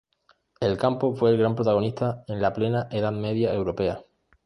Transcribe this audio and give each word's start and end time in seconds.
El 0.59 0.79
campo 0.79 1.13
fue 1.13 1.29
el 1.29 1.37
gran 1.37 1.53
protagonista 1.53 2.23
en 2.27 2.41
la 2.41 2.53
Plena 2.53 2.87
Edad 2.89 3.11
Media 3.11 3.53
europea. 3.53 4.03